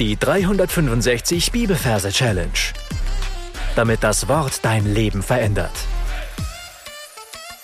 Die 0.00 0.16
365 0.16 1.52
Bibelverse 1.52 2.10
Challenge. 2.10 2.50
Damit 3.76 4.02
das 4.02 4.26
Wort 4.26 4.64
dein 4.64 4.92
Leben 4.92 5.22
verändert. 5.22 5.70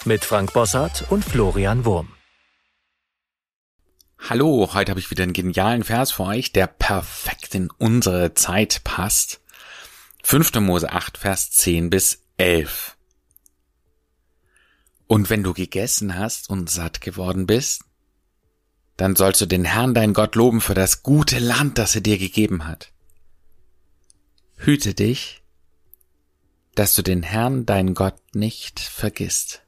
Mit 0.04 0.24
Frank 0.24 0.52
Bossart 0.52 1.10
und 1.10 1.24
Florian 1.24 1.84
Wurm. 1.84 2.12
Hallo, 4.28 4.70
heute 4.74 4.90
habe 4.90 5.00
ich 5.00 5.10
wieder 5.10 5.24
einen 5.24 5.32
genialen 5.32 5.82
Vers 5.82 6.12
für 6.12 6.22
euch, 6.22 6.52
der 6.52 6.68
perfekt 6.68 7.56
in 7.56 7.68
unsere 7.78 8.32
Zeit 8.34 8.82
passt. 8.84 9.40
5. 10.22 10.54
Mose 10.60 10.92
8, 10.92 11.18
Vers 11.18 11.50
10 11.50 11.90
bis 11.90 12.22
11. 12.36 12.96
Und 15.08 15.30
wenn 15.30 15.42
du 15.42 15.52
gegessen 15.52 16.16
hast 16.16 16.48
und 16.48 16.70
satt 16.70 17.00
geworden 17.00 17.46
bist, 17.46 17.89
dann 19.00 19.16
sollst 19.16 19.40
du 19.40 19.46
den 19.46 19.64
Herrn 19.64 19.94
dein 19.94 20.12
Gott 20.12 20.34
loben 20.34 20.60
für 20.60 20.74
das 20.74 21.02
gute 21.02 21.38
Land, 21.38 21.78
das 21.78 21.94
er 21.94 22.02
dir 22.02 22.18
gegeben 22.18 22.68
hat. 22.68 22.92
Hüte 24.58 24.92
dich, 24.92 25.42
dass 26.74 26.94
du 26.94 27.00
den 27.00 27.22
Herrn 27.22 27.64
dein 27.64 27.94
Gott 27.94 28.20
nicht 28.34 28.78
vergisst. 28.78 29.62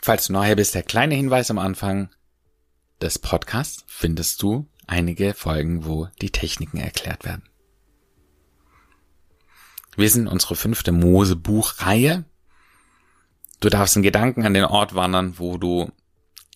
Falls 0.00 0.28
du 0.28 0.34
neu 0.34 0.54
bist, 0.54 0.76
der 0.76 0.84
kleine 0.84 1.16
Hinweis 1.16 1.50
am 1.50 1.58
Anfang 1.58 2.08
des 3.00 3.18
Podcasts 3.18 3.82
findest 3.88 4.40
du 4.40 4.68
einige 4.86 5.34
Folgen, 5.34 5.84
wo 5.84 6.06
die 6.20 6.30
Techniken 6.30 6.78
erklärt 6.78 7.24
werden. 7.24 7.42
Wir 9.96 10.08
sind 10.08 10.28
unsere 10.28 10.54
fünfte 10.54 10.92
Mose-Buchreihe. 10.92 12.24
Du 13.58 13.70
darfst 13.70 13.96
in 13.96 14.02
Gedanken 14.02 14.46
an 14.46 14.54
den 14.54 14.66
Ort 14.66 14.94
wandern, 14.94 15.40
wo 15.40 15.58
du 15.58 15.90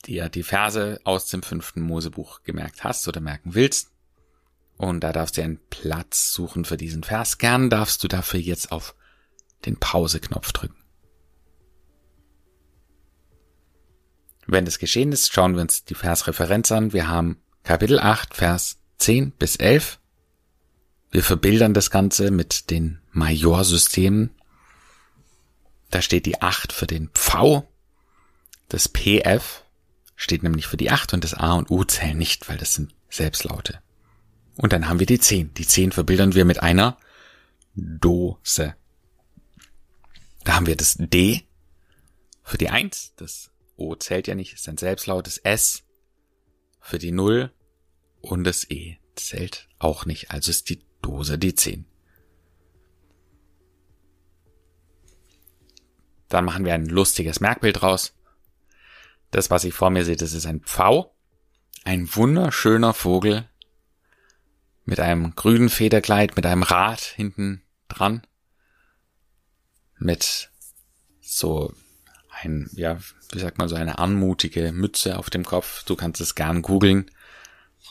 dir 0.06 0.28
die 0.28 0.42
Verse 0.42 1.00
aus 1.04 1.26
dem 1.26 1.42
fünften 1.42 1.80
Mosebuch 1.80 2.42
gemerkt 2.42 2.84
hast 2.84 3.06
oder 3.08 3.20
merken 3.20 3.54
willst. 3.54 3.90
Und 4.76 5.00
da 5.00 5.12
darfst 5.12 5.36
du 5.36 5.42
einen 5.42 5.60
Platz 5.70 6.32
suchen 6.32 6.64
für 6.64 6.76
diesen 6.76 7.02
Vers. 7.02 7.38
Gern 7.38 7.70
darfst 7.70 8.04
du 8.04 8.08
dafür 8.08 8.40
jetzt 8.40 8.72
auf 8.72 8.94
den 9.64 9.76
Pause-Knopf 9.76 10.52
drücken. 10.52 10.76
Wenn 14.46 14.64
das 14.64 14.78
geschehen 14.78 15.12
ist, 15.12 15.32
schauen 15.32 15.54
wir 15.54 15.62
uns 15.62 15.84
die 15.84 15.94
Versreferenz 15.94 16.70
an. 16.70 16.92
Wir 16.92 17.08
haben 17.08 17.40
Kapitel 17.64 17.98
8, 17.98 18.34
Vers 18.34 18.78
10 18.98 19.32
bis 19.32 19.56
11. 19.56 19.98
Wir 21.10 21.22
verbildern 21.22 21.74
das 21.74 21.90
Ganze 21.90 22.30
mit 22.30 22.70
den 22.70 23.00
Majorsystemen. 23.10 24.30
Da 25.90 26.02
steht 26.02 26.26
die 26.26 26.42
8 26.42 26.72
für 26.72 26.86
den 26.86 27.08
Pfau, 27.08 27.68
das 28.68 28.88
PF 28.88 29.64
steht 30.16 30.42
nämlich 30.42 30.66
für 30.66 30.76
die 30.76 30.90
8 30.90 31.14
und 31.14 31.22
das 31.22 31.34
A 31.34 31.52
und 31.52 31.70
U 31.70 31.84
zählen 31.84 32.16
nicht, 32.16 32.48
weil 32.48 32.56
das 32.56 32.74
sind 32.74 32.94
Selbstlaute. 33.08 33.80
Und 34.56 34.72
dann 34.72 34.88
haben 34.88 34.98
wir 34.98 35.06
die 35.06 35.20
10. 35.20 35.54
Die 35.54 35.66
10 35.66 35.92
verbildern 35.92 36.34
wir 36.34 36.46
mit 36.46 36.62
einer 36.62 36.98
Dose. 37.74 38.74
Da 40.44 40.54
haben 40.54 40.66
wir 40.66 40.76
das 40.76 40.96
D 40.98 41.42
für 42.42 42.56
die 42.56 42.70
1. 42.70 43.14
Das 43.16 43.50
O 43.76 43.94
zählt 43.94 44.26
ja 44.26 44.34
nicht, 44.34 44.54
ist 44.54 44.68
ein 44.68 44.78
Selbstlaut. 44.78 45.26
Das 45.26 45.36
S 45.36 45.84
für 46.80 46.98
die 46.98 47.12
0 47.12 47.52
und 48.22 48.44
das 48.44 48.68
E 48.70 48.96
zählt 49.14 49.68
auch 49.78 50.06
nicht. 50.06 50.30
Also 50.30 50.50
ist 50.50 50.70
die 50.70 50.82
Dose 51.02 51.38
die 51.38 51.54
10. 51.54 51.84
Dann 56.28 56.44
machen 56.44 56.64
wir 56.64 56.74
ein 56.74 56.86
lustiges 56.86 57.40
Merkbild 57.40 57.82
raus. 57.82 58.15
Das, 59.30 59.50
was 59.50 59.64
ich 59.64 59.74
vor 59.74 59.90
mir 59.90 60.04
sehe, 60.04 60.16
das 60.16 60.32
ist 60.32 60.46
ein 60.46 60.60
Pfau. 60.60 61.14
Ein 61.84 62.14
wunderschöner 62.14 62.94
Vogel 62.94 63.48
mit 64.84 65.00
einem 65.00 65.34
grünen 65.34 65.68
Federkleid, 65.68 66.36
mit 66.36 66.46
einem 66.46 66.62
Rad 66.62 67.00
hinten 67.00 67.62
dran. 67.88 68.22
Mit 69.98 70.50
so 71.20 71.72
ein, 72.30 72.70
ja, 72.72 72.98
wie 73.32 73.38
sagt 73.38 73.58
man, 73.58 73.68
so 73.68 73.74
eine 73.74 73.98
anmutige 73.98 74.72
Mütze 74.72 75.18
auf 75.18 75.30
dem 75.30 75.44
Kopf. 75.44 75.84
Du 75.84 75.96
kannst 75.96 76.20
es 76.20 76.34
gern 76.34 76.62
googeln. 76.62 77.10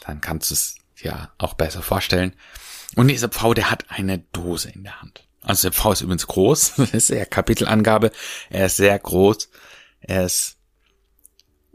Dann 0.05 0.21
kannst 0.21 0.51
du 0.51 0.53
es 0.53 0.75
ja 0.97 1.31
auch 1.37 1.53
besser 1.53 1.81
vorstellen. 1.81 2.33
Und 2.95 3.09
dieser 3.09 3.29
Pfau, 3.29 3.53
der 3.53 3.69
hat 3.69 3.85
eine 3.89 4.19
Dose 4.19 4.69
in 4.69 4.83
der 4.83 5.01
Hand. 5.01 5.27
Also 5.41 5.69
der 5.69 5.73
Pfau 5.73 5.91
ist 5.91 6.01
übrigens 6.01 6.27
groß. 6.27 6.73
Das 6.77 6.93
ist 6.93 7.09
ja 7.09 7.25
Kapitelangabe. 7.25 8.11
Er 8.49 8.67
ist 8.67 8.77
sehr 8.77 8.97
groß. 8.97 9.49
Er 9.99 10.25
ist 10.25 10.54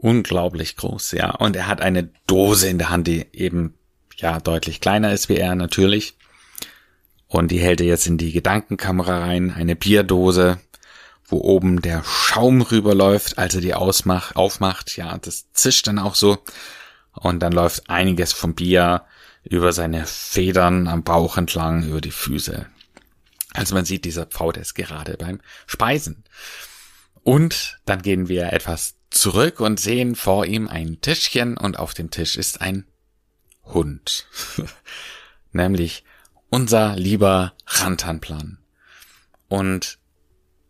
unglaublich 0.01 0.75
groß, 0.75 1.11
ja. 1.11 1.31
Und 1.31 1.55
er 1.55 1.67
hat 1.67 1.81
eine 1.81 2.09
Dose 2.27 2.67
in 2.67 2.77
der 2.79 2.89
Hand, 2.89 3.07
die 3.07 3.27
eben 3.33 3.75
ja 4.17 4.39
deutlich 4.39 4.81
kleiner 4.81 5.13
ist 5.13 5.29
wie 5.29 5.37
er 5.37 5.55
natürlich. 5.55 6.15
Und 7.27 7.49
die 7.51 7.59
hält 7.59 7.79
er 7.79 7.87
jetzt 7.87 8.07
in 8.07 8.17
die 8.17 8.33
Gedankenkamera 8.33 9.19
rein, 9.19 9.51
eine 9.51 9.75
Bierdose, 9.75 10.59
wo 11.25 11.37
oben 11.37 11.81
der 11.81 12.03
Schaum 12.03 12.61
rüberläuft, 12.61 13.37
als 13.37 13.55
er 13.55 13.61
die 13.61 13.73
ausmacht, 13.73 14.35
aufmacht. 14.35 14.97
Ja, 14.97 15.17
das 15.17 15.51
zischt 15.53 15.87
dann 15.87 15.99
auch 15.99 16.15
so. 16.15 16.39
Und 17.13 17.39
dann 17.39 17.53
läuft 17.53 17.89
einiges 17.89 18.33
vom 18.33 18.53
Bier 18.53 19.03
über 19.43 19.71
seine 19.71 20.05
Federn 20.05 20.87
am 20.87 21.03
Bauch 21.03 21.37
entlang, 21.37 21.87
über 21.87 22.01
die 22.01 22.11
Füße. 22.11 22.65
Also 23.53 23.75
man 23.75 23.85
sieht, 23.85 24.05
dieser 24.05 24.25
Pfau, 24.25 24.51
der 24.51 24.63
ist 24.63 24.75
gerade 24.75 25.15
beim 25.17 25.39
Speisen. 25.67 26.23
Und 27.23 27.79
dann 27.85 28.01
gehen 28.01 28.27
wir 28.27 28.51
etwas 28.51 28.95
zurück 29.11 29.59
und 29.59 29.79
sehen 29.79 30.15
vor 30.15 30.45
ihm 30.45 30.67
ein 30.67 30.99
Tischchen 31.01 31.57
und 31.57 31.77
auf 31.77 31.93
dem 31.93 32.09
Tisch 32.09 32.35
ist 32.35 32.61
ein 32.61 32.85
Hund. 33.63 34.27
Nämlich 35.51 36.03
unser 36.49 36.95
lieber 36.95 37.53
Rantanplan. 37.65 38.57
Und 39.47 39.99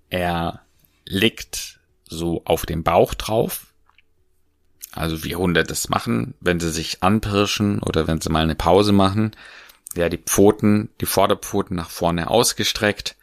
er 0.10 0.62
liegt 1.06 1.80
so 2.06 2.42
auf 2.46 2.66
dem 2.66 2.84
Bauch 2.84 3.14
drauf. 3.14 3.68
Also 4.92 5.24
wie 5.24 5.36
Hunde 5.36 5.64
das 5.64 5.88
machen, 5.88 6.36
wenn 6.42 6.60
sie 6.60 6.70
sich 6.70 7.02
anpirschen 7.02 7.80
oder 7.80 8.08
wenn 8.08 8.20
sie 8.20 8.30
mal 8.30 8.44
eine 8.44 8.56
Pause 8.56 8.92
machen. 8.92 9.32
Ja, 9.96 10.10
die 10.10 10.18
Pfoten, 10.18 10.90
die 11.00 11.06
Vorderpfoten 11.06 11.76
nach 11.76 11.90
vorne 11.90 12.30
ausgestreckt 12.30 13.16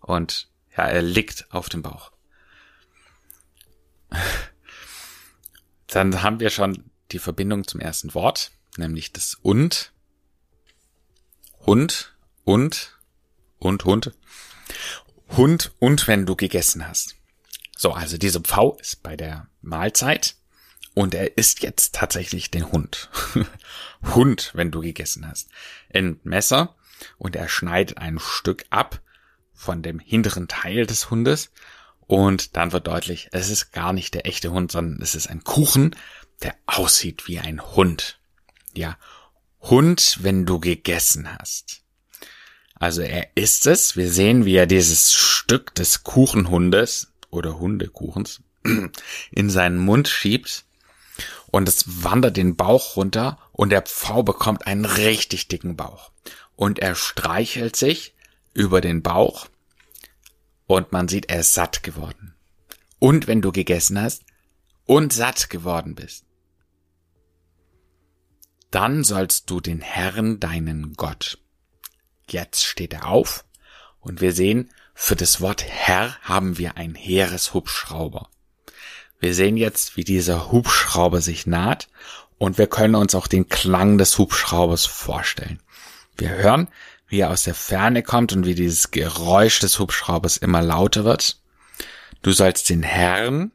und 0.00 0.48
ja, 0.76 0.84
er 0.84 1.02
liegt 1.02 1.46
auf 1.50 1.68
dem 1.68 1.82
Bauch. 1.82 2.12
Dann 5.96 6.20
haben 6.22 6.40
wir 6.40 6.50
schon 6.50 6.90
die 7.10 7.18
Verbindung 7.18 7.66
zum 7.66 7.80
ersten 7.80 8.12
Wort, 8.12 8.50
nämlich 8.76 9.14
das 9.14 9.34
und. 9.40 9.94
Hund 11.64 12.14
und 12.44 12.98
und 13.58 13.82
Hund. 13.86 14.12
Hund 15.38 15.72
und 15.78 16.06
wenn 16.06 16.26
du 16.26 16.36
gegessen 16.36 16.86
hast. 16.86 17.16
So, 17.78 17.92
also 17.92 18.18
diese 18.18 18.42
Pfau 18.42 18.76
ist 18.76 19.02
bei 19.02 19.16
der 19.16 19.48
Mahlzeit 19.62 20.36
und 20.92 21.14
er 21.14 21.38
isst 21.38 21.62
jetzt 21.62 21.94
tatsächlich 21.94 22.50
den 22.50 22.70
Hund. 22.72 23.08
Hund, 24.14 24.50
wenn 24.52 24.70
du 24.70 24.82
gegessen 24.82 25.26
hast. 25.26 25.48
Ein 25.94 26.20
Messer 26.24 26.76
und 27.16 27.36
er 27.36 27.48
schneidet 27.48 27.96
ein 27.96 28.18
Stück 28.18 28.66
ab 28.68 29.00
von 29.54 29.80
dem 29.80 29.98
hinteren 29.98 30.46
Teil 30.46 30.84
des 30.84 31.08
Hundes 31.08 31.52
und 32.06 32.56
dann 32.56 32.72
wird 32.72 32.86
deutlich, 32.86 33.28
es 33.32 33.50
ist 33.50 33.72
gar 33.72 33.92
nicht 33.92 34.14
der 34.14 34.26
echte 34.26 34.50
Hund, 34.52 34.70
sondern 34.70 35.02
es 35.02 35.14
ist 35.14 35.28
ein 35.28 35.42
Kuchen, 35.42 35.96
der 36.42 36.54
aussieht 36.66 37.26
wie 37.26 37.38
ein 37.38 37.60
Hund. 37.60 38.18
Ja, 38.74 38.96
Hund, 39.60 40.18
wenn 40.20 40.46
du 40.46 40.60
gegessen 40.60 41.28
hast. 41.38 41.82
Also 42.74 43.02
er 43.02 43.28
isst 43.34 43.66
es. 43.66 43.96
Wir 43.96 44.10
sehen, 44.10 44.44
wie 44.44 44.54
er 44.54 44.66
dieses 44.66 45.12
Stück 45.14 45.74
des 45.74 46.04
Kuchenhundes 46.04 47.12
oder 47.30 47.58
Hundekuchens 47.58 48.42
in 49.30 49.50
seinen 49.50 49.78
Mund 49.78 50.08
schiebt 50.08 50.64
und 51.46 51.68
es 51.68 52.04
wandert 52.04 52.36
den 52.36 52.56
Bauch 52.56 52.96
runter 52.96 53.38
und 53.52 53.70
der 53.70 53.82
Pfau 53.82 54.22
bekommt 54.22 54.66
einen 54.66 54.84
richtig 54.84 55.48
dicken 55.48 55.76
Bauch. 55.76 56.10
Und 56.54 56.78
er 56.78 56.94
streichelt 56.94 57.76
sich 57.76 58.14
über 58.52 58.80
den 58.80 59.02
Bauch 59.02 59.46
und 60.66 60.92
man 60.92 61.08
sieht, 61.08 61.30
er 61.30 61.40
ist 61.40 61.54
satt 61.54 61.82
geworden. 61.82 62.34
Und 62.98 63.26
wenn 63.26 63.42
du 63.42 63.52
gegessen 63.52 64.00
hast 64.00 64.24
und 64.84 65.12
satt 65.12 65.50
geworden 65.50 65.94
bist, 65.94 66.24
dann 68.70 69.04
sollst 69.04 69.48
du 69.50 69.60
den 69.60 69.80
Herrn, 69.80 70.40
deinen 70.40 70.94
Gott. 70.94 71.38
Jetzt 72.28 72.64
steht 72.64 72.92
er 72.92 73.06
auf 73.06 73.44
und 74.00 74.20
wir 74.20 74.32
sehen, 74.32 74.70
für 74.94 75.16
das 75.16 75.40
Wort 75.40 75.62
Herr 75.62 76.16
haben 76.22 76.58
wir 76.58 76.76
ein 76.76 76.94
Heereshubschrauber. 76.94 78.28
Wir 79.20 79.34
sehen 79.34 79.56
jetzt, 79.56 79.96
wie 79.96 80.04
dieser 80.04 80.50
Hubschrauber 80.50 81.20
sich 81.20 81.46
naht 81.46 81.88
und 82.38 82.58
wir 82.58 82.66
können 82.66 82.94
uns 82.94 83.14
auch 83.14 83.28
den 83.28 83.48
Klang 83.48 83.98
des 83.98 84.18
Hubschraubers 84.18 84.84
vorstellen. 84.86 85.60
Wir 86.16 86.30
hören, 86.30 86.68
wie 87.08 87.20
er 87.20 87.30
aus 87.30 87.44
der 87.44 87.54
Ferne 87.54 88.02
kommt 88.02 88.32
und 88.32 88.46
wie 88.46 88.54
dieses 88.54 88.90
Geräusch 88.90 89.60
des 89.60 89.78
Hubschraubers 89.78 90.36
immer 90.36 90.62
lauter 90.62 91.04
wird. 91.04 91.40
Du 92.22 92.32
sollst 92.32 92.68
den 92.70 92.82
Herrn 92.82 93.52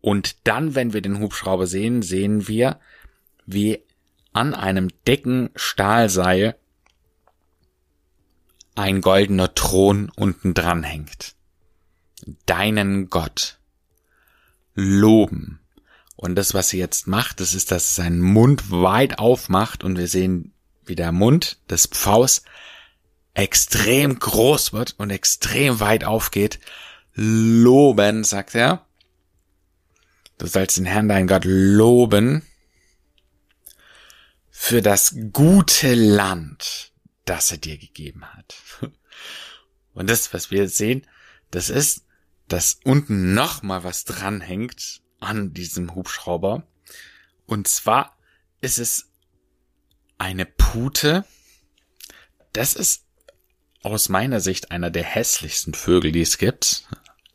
und 0.00 0.36
dann, 0.46 0.74
wenn 0.74 0.92
wir 0.92 1.02
den 1.02 1.20
Hubschrauber 1.20 1.66
sehen, 1.66 2.02
sehen 2.02 2.48
wir, 2.48 2.78
wie 3.44 3.80
an 4.32 4.54
einem 4.54 4.88
dicken 5.06 5.50
Stahlseil 5.54 6.56
ein 8.74 9.00
goldener 9.00 9.54
Thron 9.54 10.10
unten 10.14 10.52
dran 10.54 10.82
hängt. 10.82 11.34
Deinen 12.44 13.08
Gott 13.08 13.58
loben. 14.74 15.60
Und 16.14 16.34
das, 16.34 16.54
was 16.54 16.68
sie 16.68 16.78
jetzt 16.78 17.06
macht, 17.06 17.40
das 17.40 17.54
ist, 17.54 17.70
dass 17.70 17.88
es 17.88 17.96
seinen 17.96 18.20
Mund 18.20 18.70
weit 18.70 19.18
aufmacht 19.18 19.84
und 19.84 19.98
wir 19.98 20.08
sehen, 20.08 20.52
wie 20.88 20.94
der 20.94 21.12
Mund 21.12 21.58
des 21.68 21.86
Pfaus 21.86 22.42
extrem 23.34 24.18
groß 24.18 24.72
wird 24.72 24.94
und 24.98 25.10
extrem 25.10 25.80
weit 25.80 26.04
aufgeht. 26.04 26.58
Loben, 27.14 28.24
sagt 28.24 28.54
er. 28.54 28.86
Du 30.38 30.46
sollst 30.46 30.76
den 30.76 30.84
Herrn, 30.84 31.08
dein 31.08 31.26
Gott, 31.26 31.44
loben 31.44 32.42
für 34.50 34.80
das 34.82 35.14
gute 35.32 35.94
Land, 35.94 36.92
das 37.24 37.50
er 37.50 37.58
dir 37.58 37.76
gegeben 37.76 38.24
hat. 38.24 38.56
Und 39.92 40.10
das, 40.10 40.32
was 40.34 40.50
wir 40.50 40.62
jetzt 40.62 40.76
sehen, 40.76 41.06
das 41.50 41.70
ist, 41.70 42.04
dass 42.48 42.80
unten 42.84 43.34
noch 43.34 43.62
mal 43.62 43.84
was 43.84 44.04
dranhängt 44.04 45.02
an 45.20 45.52
diesem 45.52 45.94
Hubschrauber. 45.94 46.66
Und 47.46 47.68
zwar 47.68 48.16
ist 48.60 48.78
es 48.78 49.10
eine 50.18 50.46
Pute. 50.46 51.24
Das 52.52 52.74
ist 52.74 53.04
aus 53.82 54.08
meiner 54.08 54.40
Sicht 54.40 54.70
einer 54.70 54.90
der 54.90 55.04
hässlichsten 55.04 55.74
Vögel, 55.74 56.12
die 56.12 56.22
es 56.22 56.38
gibt. 56.38 56.84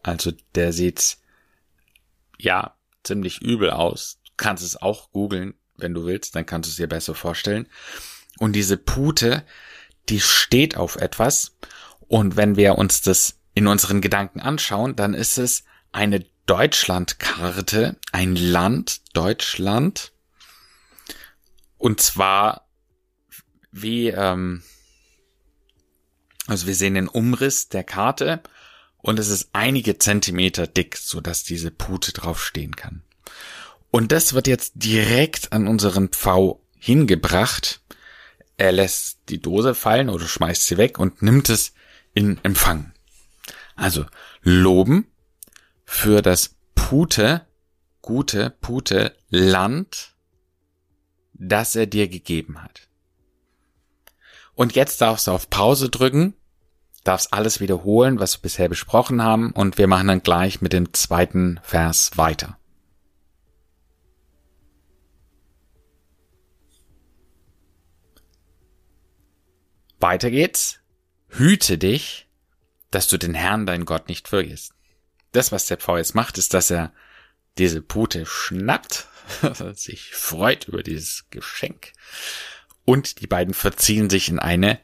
Also 0.04 0.32
der 0.56 0.74
sieht 0.74 1.18
ja 2.38 2.76
ziemlich 3.04 3.42
übel 3.42 3.72
aus. 3.72 4.20
Du 4.26 4.32
kannst 4.38 4.64
es 4.64 4.82
auch 4.82 5.12
googeln, 5.12 5.54
wenn 5.78 5.94
du 5.94 6.06
willst, 6.06 6.36
dann 6.36 6.46
kannst 6.46 6.68
du 6.68 6.72
es 6.72 6.78
dir 6.78 6.88
besser 6.88 7.16
vorstellen. 7.16 7.68
Und 8.38 8.54
diese 8.54 8.78
Pute, 8.78 9.46
die 10.10 10.20
steht 10.20 10.78
auf 10.78 10.96
etwas. 10.96 11.58
Und 12.08 12.36
wenn 12.36 12.56
wir 12.56 12.78
uns 12.78 13.02
das 13.02 13.40
in 13.54 13.68
unseren 13.68 14.02
Gedanken 14.02 14.40
anschauen, 14.40 14.96
dann 14.96 15.14
ist 15.14 15.38
es 15.38 15.64
eine 15.92 16.26
Deutschlandkarte, 16.46 17.98
ein 18.12 18.36
Land, 18.36 19.02
Deutschland. 19.14 20.12
Und 21.78 22.02
zwar 22.02 22.68
wie, 23.72 24.10
ähm, 24.10 24.64
also 26.48 26.68
wir 26.68 26.76
sehen 26.76 26.96
den 26.96 27.08
Umriss 27.08 27.70
der 27.70 27.84
Karte 27.84 28.42
und 28.98 29.20
es 29.20 29.30
ist 29.30 29.50
einige 29.54 29.98
Zentimeter 29.98 30.68
dick, 30.68 30.98
so 30.98 31.22
dass 31.22 31.44
diese 31.44 31.72
Pute 31.72 32.12
draufstehen 32.12 32.76
kann. 32.76 33.04
Und 33.90 34.12
das 34.12 34.34
wird 34.34 34.48
jetzt 34.48 34.74
direkt 34.76 35.52
an 35.52 35.68
unseren 35.68 36.10
Pfau 36.10 36.62
hingebracht. 36.78 37.82
Er 38.58 38.72
lässt 38.72 39.20
die 39.30 39.42
Dose 39.42 39.76
fallen 39.76 40.10
oder 40.10 40.28
schmeißt 40.28 40.66
sie 40.66 40.78
weg 40.78 41.00
und 41.00 41.22
nimmt 41.22 41.50
es 41.50 41.74
in 42.14 42.40
Empfang. 42.44 42.94
Also 43.76 44.06
loben 44.42 45.08
für 45.84 46.22
das 46.22 46.56
Pute, 46.76 47.46
gute 48.02 48.50
Pute 48.50 49.16
Land, 49.30 50.16
das 51.34 51.76
er 51.76 51.88
dir 51.88 52.08
gegeben 52.08 52.62
hat. 52.62 52.91
Und 54.56 54.76
jetzt 54.76 55.02
darfst 55.02 55.28
du 55.28 55.32
auf 55.32 55.50
Pause 55.50 55.90
drücken, 55.90 56.34
darfst 57.04 57.34
alles 57.34 57.60
wiederholen, 57.60 58.20
was 58.20 58.38
wir 58.38 58.42
bisher 58.42 58.70
besprochen 58.70 59.24
haben, 59.24 59.52
und 59.52 59.78
wir 59.78 59.88
machen 59.88 60.08
dann 60.08 60.24
gleich 60.24 60.62
mit 60.62 60.74
dem 60.74 60.94
zweiten 60.94 61.60
Vers 61.64 62.12
weiter. 62.18 62.58
Weiter 70.00 70.32
geht's. 70.32 70.80
Hüte 71.30 71.78
dich, 71.78 72.28
dass 72.90 73.08
du 73.08 73.18
den 73.18 73.36
Herrn, 73.36 73.66
dein 73.66 73.86
Gott, 73.86 74.10
nicht 74.10 74.28
vergisst. 74.28 74.74
Das, 75.32 75.52
was 75.52 75.68
der 75.68 75.78
Pfau 75.78 75.98
jetzt 75.98 76.16
macht, 76.16 76.38
ist, 76.38 76.54
dass 76.54 76.72
er 76.72 76.92
diese 77.58 77.82
Pute 77.82 78.26
schnappt, 78.26 79.08
sich 79.76 80.14
freut 80.14 80.68
über 80.68 80.84
dieses 80.84 81.26
Geschenk 81.30 81.94
und 82.86 83.22
die 83.22 83.28
beiden 83.28 83.54
verziehen 83.54 84.10
sich 84.10 84.30
in 84.30 84.40
eine 84.40 84.80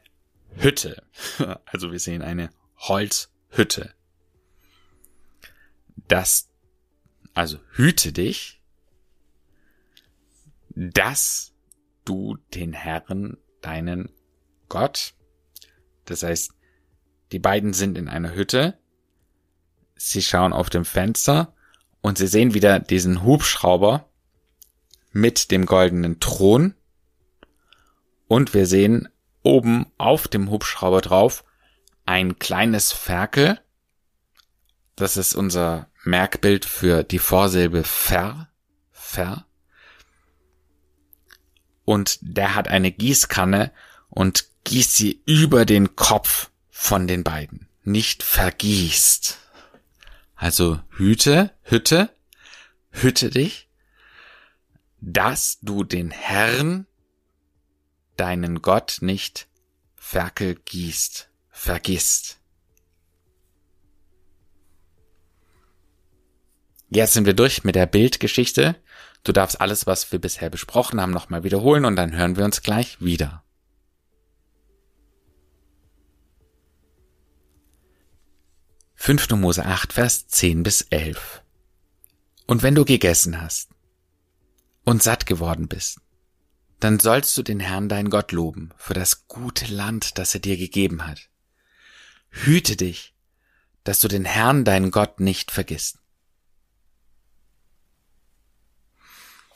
Hütte. 0.56 1.04
Also 1.66 1.92
wir 1.92 2.00
sehen 2.00 2.22
eine 2.22 2.50
Holzhütte. 2.78 3.94
Das, 6.08 6.50
also 7.34 7.60
hüte 7.72 8.14
dich, 8.14 8.62
dass 10.70 11.54
du 12.06 12.38
den 12.54 12.74
Herrn, 12.74 13.38
deinen 13.62 14.10
Gott. 14.70 15.14
Das 16.06 16.24
heißt, 16.24 16.54
die 17.32 17.40
beiden 17.40 17.74
sind 17.74 17.98
in 17.98 18.08
einer 18.08 18.34
Hütte. 18.34 18.78
Sie 19.96 20.22
schauen 20.22 20.54
auf 20.54 20.70
dem 20.70 20.86
Fenster 20.86 21.54
und 22.02 22.18
sie 22.18 22.28
sehen 22.28 22.54
wieder 22.54 22.80
diesen 22.80 23.24
Hubschrauber 23.24 24.10
mit 25.12 25.52
dem 25.52 25.66
goldenen 25.66 26.20
Thron. 26.20 26.76
Und 28.28 28.54
wir 28.54 28.66
sehen 28.66 29.10
oben 29.44 29.86
auf 29.98 30.28
dem 30.28 30.50
Hubschrauber 30.50 31.02
drauf 31.02 31.44
ein 32.06 32.40
kleines 32.40 32.92
Ferkel. 32.92 33.60
Das 34.96 35.18
ist 35.18 35.36
unser 35.36 35.90
Merkbild 36.04 36.66
für 36.66 37.04
die 37.04 37.20
Vorsilbe 37.20 37.84
ver, 37.84 38.50
ver. 38.92 39.46
Und 41.86 42.18
der 42.22 42.56
hat 42.56 42.68
eine 42.68 42.92
Gießkanne 42.92 43.72
und 44.10 44.46
gießt 44.64 44.96
sie 44.96 45.22
über 45.26 45.66
den 45.66 45.96
Kopf 45.96 46.50
von 46.70 47.08
den 47.08 47.24
beiden, 47.24 47.68
nicht 47.84 48.24
vergießt. 48.24 49.38
Also 50.36 50.80
hüte, 50.90 51.52
hütte, 51.64 52.10
hüte 52.90 53.30
dich, 53.30 53.70
dass 55.00 55.60
du 55.62 55.84
den 55.84 56.12
Herrn, 56.12 56.87
deinen 58.20 58.62
Gott 58.62 58.98
nicht 59.02 59.48
vergießt, 59.96 61.30
vergisst. 61.50 62.40
Jetzt 66.90 67.14
sind 67.14 67.26
wir 67.26 67.34
durch 67.34 67.64
mit 67.64 67.76
der 67.76 67.86
Bildgeschichte. 67.86 68.76
Du 69.24 69.32
darfst 69.34 69.60
alles, 69.60 69.88
was 69.88 70.12
wir 70.12 70.20
bisher 70.20 70.50
besprochen 70.50 71.02
haben, 71.02 71.12
nochmal 71.12 71.44
wiederholen 71.44 71.84
und 71.86 71.96
dann 71.96 72.16
hören 72.16 72.38
wir 72.38 72.46
uns 72.46 72.62
gleich 72.62 73.02
wieder. 73.02 73.44
5. 78.96 79.30
Mose 79.32 79.66
8, 79.66 79.94
Vers 79.94 80.28
10 80.28 80.64
bis 80.64 80.82
11. 80.82 81.42
Und 82.46 82.64
wenn 82.64 82.76
du 82.76 82.84
gegessen 82.84 83.42
hast 83.42 83.70
und 84.84 85.04
satt 85.04 85.26
geworden 85.26 85.68
bist, 85.68 86.00
dann 86.80 87.00
sollst 87.00 87.36
du 87.38 87.44
den 87.44 87.60
Herrn 87.60 87.90
dein 87.90 88.10
Gott 88.10 88.32
loben 88.32 88.72
für 88.78 88.94
das 88.94 89.28
gute 89.28 89.66
Land, 89.66 90.18
das 90.18 90.34
er 90.34 90.40
dir 90.40 90.58
gegeben 90.58 91.08
hat. 91.08 91.30
Hüte 92.30 92.76
dich, 92.76 93.16
dass 93.84 94.00
du 94.00 94.08
den 94.08 94.26
Herrn 94.26 94.64
deinen 94.64 94.92
Gott 94.92 95.20
nicht 95.20 95.52
vergisst. 95.52 96.00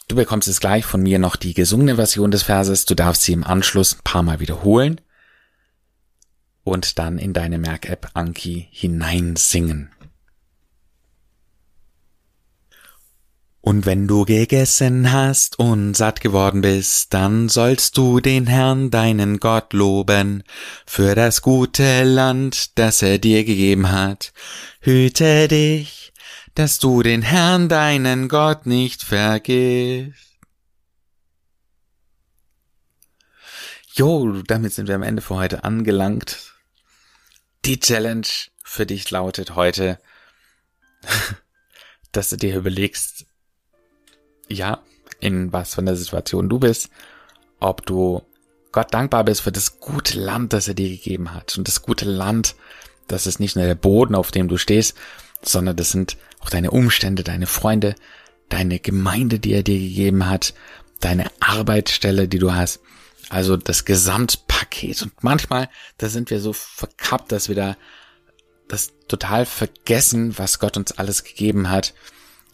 Du 0.08 0.16
bekommst 0.16 0.48
es 0.48 0.60
gleich 0.60 0.84
von 0.84 1.02
mir 1.02 1.20
noch 1.20 1.36
die 1.36 1.54
gesungene 1.54 1.96
Version 1.96 2.32
des 2.32 2.44
Verses, 2.44 2.86
du 2.86 2.96
darfst 2.96 3.22
sie 3.22 3.34
im 3.34 3.46
Anschluss 3.46 3.96
ein 3.96 4.04
paar 4.04 4.24
Mal 4.24 4.40
wiederholen 4.40 5.00
und 6.64 7.00
dann 7.00 7.18
in 7.18 7.34
deine 7.34 7.58
Merk-App 7.58 8.12
Anki 8.14 8.68
hineinsingen. 8.72 9.92
Und 13.64 13.86
wenn 13.86 14.08
du 14.08 14.26
gegessen 14.26 15.12
hast 15.12 15.60
und 15.60 15.94
satt 15.94 16.20
geworden 16.20 16.62
bist, 16.62 17.14
dann 17.14 17.48
sollst 17.48 17.96
du 17.96 18.20
den 18.20 18.48
Herrn 18.48 18.90
deinen 18.90 19.40
Gott 19.40 19.74
loben 19.74 20.44
für 20.88 21.14
das 21.14 21.44
gute 21.44 22.04
Land, 22.04 22.80
das 22.80 23.04
er 23.04 23.20
dir 23.20 23.44
gegeben 23.44 23.92
hat. 23.92 24.34
Hüte 24.80 25.48
dich, 25.48 26.12
dass 26.56 26.80
du 26.80 27.04
den 27.04 27.22
Herrn 27.22 27.70
deinen 27.70 28.30
Gott 28.30 28.66
nicht 28.66 29.04
vergisst. 29.04 30.18
Jo, 33.94 34.42
damit 34.48 34.74
sind 34.74 34.88
wir 34.88 34.96
am 34.96 35.04
Ende 35.04 35.22
für 35.22 35.36
heute 35.36 35.64
angelangt. 35.64 36.56
Die 37.66 37.80
Challenge 37.80 38.26
für 38.64 38.88
dich 38.88 39.12
lautet 39.12 39.54
heute, 39.56 40.00
dass 42.12 42.30
du 42.30 42.38
dir 42.38 42.58
überlegst, 42.58 43.26
ja, 44.52 44.80
in 45.20 45.52
was 45.54 45.76
von 45.76 45.86
der 45.86 45.96
Situation 45.96 46.50
du 46.50 46.60
bist, 46.60 46.90
ob 47.60 47.86
du 47.86 48.22
Gott 48.72 48.94
dankbar 48.94 49.24
bist 49.26 49.42
für 49.42 49.52
das 49.52 49.80
gute 49.80 50.20
Land, 50.20 50.54
das 50.54 50.68
er 50.68 50.74
dir 50.74 50.90
gegeben 50.90 51.34
hat. 51.34 51.58
Und 51.58 51.68
das 51.68 51.82
gute 51.82 52.06
Land, 52.06 52.56
das 53.08 53.28
ist 53.28 53.40
nicht 53.40 53.56
nur 53.56 53.66
der 53.66 53.76
Boden, 53.76 54.16
auf 54.16 54.32
dem 54.32 54.48
du 54.48 54.58
stehst, 54.58 54.96
sondern 55.42 55.76
das 55.76 55.92
sind 55.92 56.18
auch 56.40 56.50
deine 56.50 56.72
Umstände, 56.72 57.24
deine 57.24 57.48
Freunde, 57.48 57.96
deine 58.50 58.80
Gemeinde, 58.80 59.40
die 59.40 59.54
er 59.54 59.64
dir 59.64 59.78
gegeben 59.78 60.30
hat, 60.30 60.54
deine 61.00 61.30
Arbeitsstelle, 61.40 62.28
die 62.28 62.40
du 62.40 62.54
hast. 62.54 62.80
Also 63.30 63.58
das 63.58 63.86
Gesamtpaket. 63.86 65.02
Und 65.02 65.24
manchmal, 65.24 65.70
da 65.98 66.10
sind 66.10 66.30
wir 66.30 66.40
so 66.40 66.54
verkappt, 66.54 67.32
dass 67.32 67.50
wir 67.50 67.56
da 67.56 67.78
das 68.68 68.94
total 69.08 69.46
vergessen, 69.46 70.38
was 70.38 70.60
Gott 70.60 70.78
uns 70.78 70.94
alles 70.94 71.24
gegeben 71.24 71.70
hat. 71.70 71.94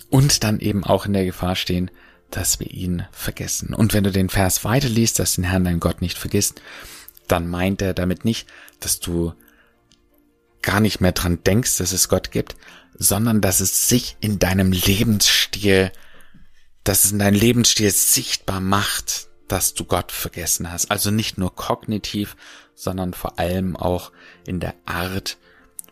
Und 0.10 0.44
dann 0.44 0.60
eben 0.60 0.84
auch 0.84 1.06
in 1.06 1.14
der 1.14 1.26
Gefahr 1.26 1.56
stehen, 1.56 1.92
dass 2.32 2.60
wir 2.60 2.70
ihn 2.70 3.06
vergessen. 3.12 3.74
Und 3.74 3.94
wenn 3.94 4.04
du 4.04 4.12
den 4.12 4.30
Vers 4.30 4.64
weiterliest, 4.64 5.20
dass 5.20 5.36
den 5.36 5.44
Herrn 5.46 5.64
dein 5.64 5.80
Gott 5.80 6.02
nicht 6.02 6.18
vergisst, 6.18 6.62
dann 7.28 7.48
meint 7.48 7.82
er 7.82 7.94
damit 7.94 8.26
nicht, 8.26 8.48
dass 8.80 9.00
du 9.00 9.34
gar 10.62 10.80
nicht 10.80 11.00
mehr 11.00 11.12
dran 11.12 11.44
denkst, 11.44 11.78
dass 11.78 11.92
es 11.92 12.10
Gott 12.10 12.32
gibt, 12.32 12.56
sondern 12.94 13.42
dass 13.42 13.60
es 13.60 13.88
sich 13.88 14.18
in 14.20 14.40
deinem 14.40 14.72
Lebensstil, 14.72 15.92
dass 16.84 17.06
es 17.06 17.12
in 17.12 17.20
deinem 17.20 17.40
Lebensstil 17.40 17.92
sichtbar 17.92 18.60
macht, 18.60 19.28
dass 19.48 19.74
du 19.74 19.86
Gott 19.86 20.12
vergessen 20.12 20.72
hast. 20.72 20.92
Also 20.92 21.12
nicht 21.12 21.38
nur 21.38 21.56
kognitiv, 21.56 22.36
sondern 22.76 23.14
vor 23.14 23.40
allem 23.40 23.76
auch 23.76 24.12
in 24.46 24.60
der 24.60 24.76
Art, 24.86 25.38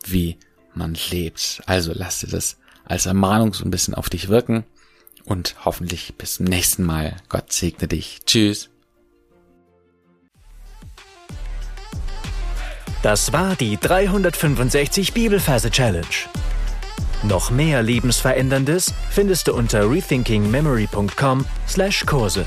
wie 0.06 0.38
man 0.74 0.98
lebt. 1.10 1.62
Also 1.66 1.92
lass 1.94 2.20
dir 2.20 2.28
das 2.28 2.58
als 2.86 3.06
Ermahnung 3.06 3.54
so 3.54 3.65
ein 3.65 3.72
bisschen 3.72 3.94
auf 3.94 4.10
dich 4.10 4.30
wirken 4.30 4.63
und 5.25 5.56
hoffentlich 5.65 6.15
bis 6.18 6.36
zum 6.36 6.46
nächsten 6.46 6.84
Mal. 6.84 7.18
Gott 7.30 7.51
segne 7.51 7.88
dich. 7.88 8.22
Tschüss. 8.25 8.70
Das 13.01 13.34
war 13.34 13.56
die 13.56 13.77
365 13.77 15.13
Bibelferse 15.13 15.70
Challenge. 15.70 16.06
Noch 17.24 17.51
mehr 17.51 17.84
Lebensveränderndes 17.84 18.94
findest 19.10 19.48
du 19.48 19.54
unter 19.54 19.89
rethinkingmemory.com/Kurse. 19.89 22.46